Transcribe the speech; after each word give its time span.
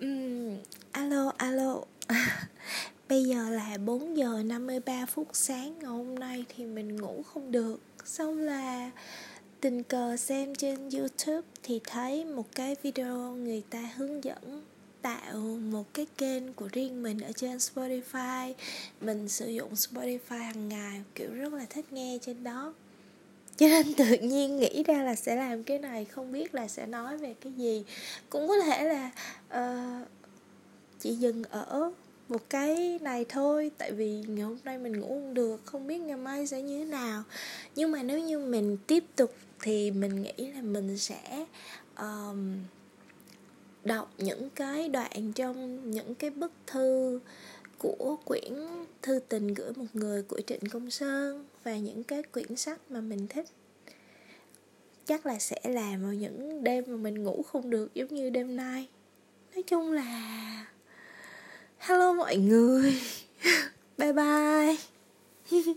um, 0.00 0.56
alo, 0.92 1.32
alo. 1.36 1.84
Bây 3.08 3.24
giờ 3.24 3.50
là 3.50 3.76
4 3.84 4.16
giờ 4.16 4.42
53 4.44 5.06
phút 5.06 5.28
sáng 5.32 5.78
ngày 5.78 5.86
hôm 5.90 6.14
nay 6.14 6.44
thì 6.48 6.64
mình 6.64 6.96
ngủ 6.96 7.22
không 7.22 7.52
được. 7.52 7.80
Xong 8.04 8.38
là 8.38 8.90
tình 9.60 9.82
cờ 9.82 10.16
xem 10.16 10.54
trên 10.54 10.90
YouTube 10.90 11.48
thì 11.62 11.80
thấy 11.84 12.24
một 12.24 12.46
cái 12.54 12.76
video 12.82 13.34
người 13.34 13.62
ta 13.70 13.90
hướng 13.96 14.24
dẫn 14.24 14.62
tạo 15.02 15.36
một 15.70 15.94
cái 15.94 16.06
kênh 16.18 16.52
của 16.52 16.68
riêng 16.72 17.02
mình 17.02 17.20
ở 17.20 17.32
trên 17.32 17.56
Spotify. 17.56 18.54
Mình 19.00 19.28
sử 19.28 19.48
dụng 19.48 19.72
Spotify 19.74 20.38
hàng 20.38 20.68
ngày 20.68 21.02
kiểu 21.14 21.34
rất 21.34 21.52
là 21.52 21.66
thích 21.70 21.92
nghe 21.92 22.18
trên 22.22 22.44
đó 22.44 22.74
cho 23.60 23.66
nên 23.68 23.94
tự 23.94 24.16
nhiên 24.22 24.56
nghĩ 24.56 24.82
ra 24.82 25.02
là 25.02 25.14
sẽ 25.14 25.36
làm 25.36 25.62
cái 25.62 25.78
này 25.78 26.04
không 26.04 26.32
biết 26.32 26.54
là 26.54 26.68
sẽ 26.68 26.86
nói 26.86 27.18
về 27.18 27.34
cái 27.40 27.52
gì. 27.52 27.84
Cũng 28.30 28.48
có 28.48 28.58
thể 28.58 28.84
là 28.84 29.10
uh, 29.48 30.08
chỉ 31.00 31.14
dừng 31.14 31.42
ở 31.44 31.90
một 32.28 32.50
cái 32.50 32.98
này 33.02 33.24
thôi 33.28 33.70
tại 33.78 33.92
vì 33.92 34.22
ngày 34.28 34.44
hôm 34.44 34.58
nay 34.64 34.78
mình 34.78 35.00
ngủ 35.00 35.08
không 35.08 35.34
được 35.34 35.60
không 35.64 35.86
biết 35.86 35.98
ngày 35.98 36.16
mai 36.16 36.46
sẽ 36.46 36.62
như 36.62 36.78
thế 36.78 36.84
nào. 36.84 37.22
Nhưng 37.76 37.90
mà 37.90 38.02
nếu 38.02 38.18
như 38.18 38.38
mình 38.38 38.76
tiếp 38.86 39.04
tục 39.16 39.34
thì 39.62 39.90
mình 39.90 40.22
nghĩ 40.22 40.46
là 40.54 40.62
mình 40.62 40.98
sẽ 40.98 41.46
um, 41.98 42.56
đọc 43.84 44.12
những 44.18 44.50
cái 44.50 44.88
đoạn 44.88 45.32
trong 45.32 45.90
những 45.90 46.14
cái 46.14 46.30
bức 46.30 46.52
thư 46.66 47.20
của 47.80 48.16
quyển 48.24 48.52
thư 49.02 49.20
tình 49.28 49.54
gửi 49.54 49.72
một 49.76 49.86
người 49.92 50.22
của 50.22 50.40
trịnh 50.46 50.60
công 50.72 50.90
sơn 50.90 51.46
và 51.64 51.76
những 51.76 52.04
cái 52.04 52.22
quyển 52.22 52.56
sách 52.56 52.80
mà 52.90 53.00
mình 53.00 53.26
thích. 53.28 53.46
Chắc 55.06 55.26
là 55.26 55.38
sẽ 55.38 55.60
làm 55.64 56.02
vào 56.02 56.14
những 56.14 56.64
đêm 56.64 56.84
mà 56.88 56.96
mình 56.96 57.24
ngủ 57.24 57.42
không 57.42 57.70
được 57.70 57.94
giống 57.94 58.08
như 58.08 58.30
đêm 58.30 58.56
nay. 58.56 58.88
Nói 59.54 59.62
chung 59.62 59.92
là, 59.92 60.66
hello 61.78 62.12
mọi 62.12 62.36
người. 62.36 63.00
Bye 63.98 64.12
bye. 64.12 64.76